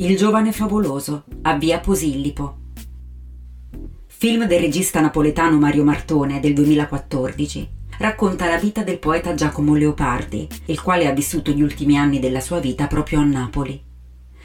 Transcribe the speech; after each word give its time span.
Il 0.00 0.16
giovane 0.16 0.52
favoloso 0.52 1.24
a 1.42 1.56
via 1.56 1.80
Posillipo. 1.80 2.58
Film 4.06 4.46
del 4.46 4.60
regista 4.60 5.00
napoletano 5.00 5.58
Mario 5.58 5.82
Martone 5.82 6.38
del 6.38 6.54
2014 6.54 7.68
racconta 7.98 8.48
la 8.48 8.58
vita 8.58 8.84
del 8.84 9.00
poeta 9.00 9.34
Giacomo 9.34 9.74
Leopardi, 9.74 10.46
il 10.66 10.80
quale 10.80 11.08
ha 11.08 11.12
vissuto 11.12 11.50
gli 11.50 11.62
ultimi 11.62 11.98
anni 11.98 12.20
della 12.20 12.38
sua 12.38 12.60
vita 12.60 12.86
proprio 12.86 13.18
a 13.18 13.24
Napoli. 13.24 13.82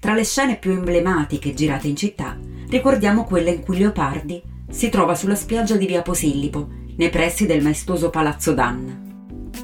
Tra 0.00 0.14
le 0.14 0.24
scene 0.24 0.56
più 0.56 0.72
emblematiche 0.72 1.54
girate 1.54 1.86
in 1.86 1.94
città, 1.94 2.36
ricordiamo 2.68 3.22
quella 3.22 3.50
in 3.50 3.62
cui 3.62 3.78
Leopardi 3.78 4.42
si 4.68 4.88
trova 4.88 5.14
sulla 5.14 5.36
spiaggia 5.36 5.76
di 5.76 5.86
via 5.86 6.02
Posillipo, 6.02 6.68
nei 6.96 7.08
pressi 7.08 7.46
del 7.46 7.62
maestoso 7.62 8.10
Palazzo 8.10 8.52
Danna. 8.52 9.00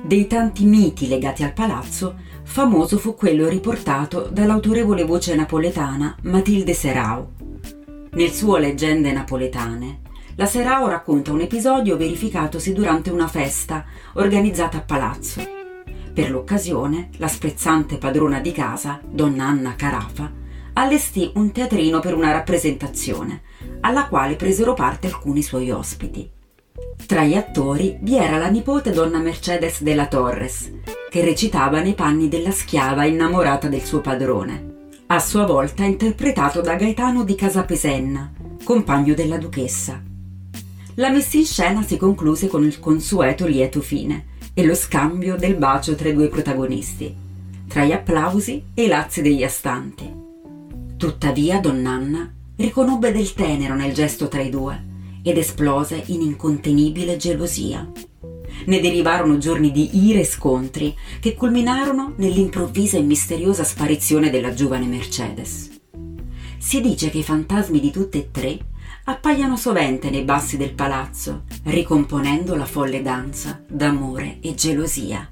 Dei 0.04 0.28
tanti 0.28 0.64
miti 0.64 1.08
legati 1.08 1.42
al 1.42 1.52
palazzo, 1.52 2.14
famoso 2.44 2.98
fu 2.98 3.14
quello 3.14 3.48
riportato 3.48 4.28
dall'autorevole 4.30 5.04
voce 5.04 5.34
napoletana 5.34 6.16
Matilde 6.22 6.74
Serao. 6.74 7.32
Nel 8.12 8.30
suo 8.30 8.56
Leggende 8.58 9.12
napoletane, 9.12 10.00
la 10.36 10.46
Serao 10.46 10.88
racconta 10.88 11.32
un 11.32 11.40
episodio 11.40 11.96
verificatosi 11.96 12.72
durante 12.72 13.10
una 13.10 13.28
festa 13.28 13.84
organizzata 14.14 14.78
a 14.78 14.82
palazzo. 14.82 15.40
Per 16.12 16.30
l'occasione, 16.30 17.10
la 17.16 17.28
sprezzante 17.28 17.96
padrona 17.96 18.40
di 18.40 18.52
casa, 18.52 19.00
donna 19.02 19.46
Anna 19.46 19.74
Carafa, 19.76 20.30
allestì 20.74 21.30
un 21.34 21.52
teatrino 21.52 22.00
per 22.00 22.14
una 22.14 22.32
rappresentazione, 22.32 23.42
alla 23.80 24.06
quale 24.06 24.36
presero 24.36 24.74
parte 24.74 25.06
alcuni 25.06 25.42
suoi 25.42 25.70
ospiti. 25.70 26.30
Tra 27.06 27.24
gli 27.24 27.34
attori 27.34 27.98
vi 28.00 28.16
era 28.16 28.38
la 28.38 28.48
nipote 28.48 28.90
donna 28.90 29.18
Mercedes 29.18 29.82
de 29.82 29.94
la 29.94 30.06
Torres, 30.06 30.70
che 31.12 31.22
recitava 31.22 31.82
nei 31.82 31.92
panni 31.92 32.28
della 32.28 32.52
schiava 32.52 33.04
innamorata 33.04 33.68
del 33.68 33.82
suo 33.82 34.00
padrone, 34.00 34.94
a 35.08 35.18
sua 35.18 35.44
volta 35.44 35.84
interpretato 35.84 36.62
da 36.62 36.74
Gaetano 36.74 37.22
di 37.22 37.34
Casapesenna, 37.34 38.32
compagno 38.64 39.12
della 39.12 39.36
duchessa. 39.36 40.02
La 40.94 41.10
messa 41.10 41.36
in 41.36 41.44
scena 41.44 41.82
si 41.82 41.98
concluse 41.98 42.48
con 42.48 42.64
il 42.64 42.80
consueto 42.80 43.46
lieto 43.46 43.82
fine 43.82 44.24
e 44.54 44.64
lo 44.64 44.74
scambio 44.74 45.36
del 45.36 45.56
bacio 45.56 45.94
tra 45.96 46.08
i 46.08 46.14
due 46.14 46.28
protagonisti, 46.28 47.14
tra 47.68 47.84
gli 47.84 47.92
applausi 47.92 48.64
e 48.72 48.84
i 48.84 48.88
lazzi 48.88 49.20
degli 49.20 49.44
astanti. 49.44 50.10
Tuttavia 50.96 51.60
Donn'Anna 51.60 52.32
riconobbe 52.56 53.12
del 53.12 53.34
tenero 53.34 53.74
nel 53.74 53.92
gesto 53.92 54.28
tra 54.28 54.40
i 54.40 54.48
due 54.48 54.82
ed 55.22 55.36
esplose 55.36 56.04
in 56.06 56.22
incontenibile 56.22 57.18
gelosia 57.18 57.86
ne 58.66 58.80
derivarono 58.80 59.38
giorni 59.38 59.70
di 59.70 60.06
ire 60.06 60.20
e 60.20 60.24
scontri 60.24 60.96
che 61.20 61.34
culminarono 61.34 62.14
nell'improvvisa 62.16 62.96
e 62.98 63.02
misteriosa 63.02 63.64
sparizione 63.64 64.30
della 64.30 64.54
giovane 64.54 64.86
Mercedes. 64.86 65.70
Si 66.58 66.80
dice 66.80 67.10
che 67.10 67.18
i 67.18 67.22
fantasmi 67.22 67.80
di 67.80 67.90
tutte 67.90 68.18
e 68.18 68.30
tre 68.30 68.58
appaiano 69.04 69.56
sovente 69.56 70.10
nei 70.10 70.22
bassi 70.22 70.56
del 70.56 70.74
palazzo, 70.74 71.42
ricomponendo 71.64 72.54
la 72.54 72.66
folle 72.66 73.02
danza 73.02 73.62
d'amore 73.66 74.38
e 74.40 74.54
gelosia. 74.54 75.28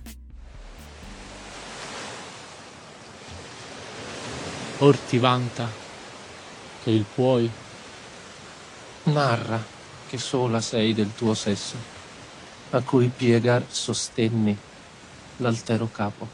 Or 4.79 4.97
ti 4.97 5.19
vanta 5.19 5.71
che 6.83 6.91
il 6.91 7.05
puoi, 7.15 7.49
narra 9.05 9.63
che 10.09 10.19
sola 10.19 10.61
sei 10.61 10.95
del 10.95 11.15
tuo 11.15 11.35
sesso 11.35 12.00
a 12.73 12.83
cui 12.83 13.09
piegar 13.09 13.65
sostenni 13.69 14.57
l'altero 15.39 15.89
capo, 15.91 16.29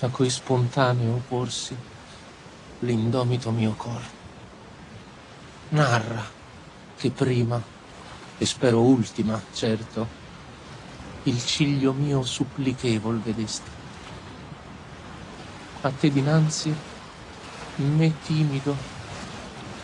a 0.00 0.08
cui 0.08 0.28
spontaneo 0.28 1.22
porsi 1.28 1.76
l'indomito 2.80 3.50
mio 3.52 3.74
cor. 3.76 4.02
Narra 5.70 6.24
che 6.96 7.10
prima, 7.10 7.62
e 8.38 8.44
spero 8.46 8.80
ultima, 8.80 9.40
certo, 9.52 10.06
il 11.24 11.44
ciglio 11.44 11.92
mio 11.92 12.24
supplichevol 12.24 13.20
vedesti. 13.20 13.70
A 15.82 15.90
te 15.90 16.10
dinanzi, 16.10 16.74
me 17.76 18.12
timido, 18.24 18.74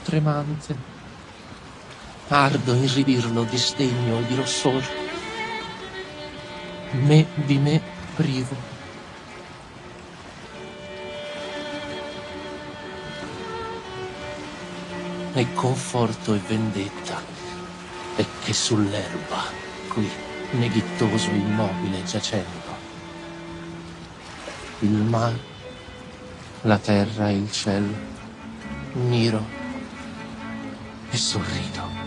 tremante, 0.03 0.94
ardo 2.29 2.73
in 2.73 2.93
ridirlo 2.93 3.45
di 3.45 3.57
sdegno 3.57 4.19
e 4.19 4.27
di 4.27 4.35
rossor. 4.35 4.83
Me 6.93 7.27
di 7.35 7.59
me 7.59 7.81
privo. 8.15 8.73
E 15.37 15.53
conforto 15.55 16.35
e 16.35 16.39
vendetta 16.47 17.21
è 18.15 18.25
che 18.45 18.53
sull'erba, 18.53 19.43
qui, 19.89 20.09
neghittoso 20.53 21.31
immobile 21.31 22.05
giacendo, 22.05 22.77
il 24.81 24.91
mar, 24.91 25.37
la 26.63 26.79
terra 26.79 27.31
e 27.31 27.35
il 27.35 27.51
cielo, 27.51 27.93
miro 28.93 29.45
e 31.11 31.17
sorrido. 31.17 32.04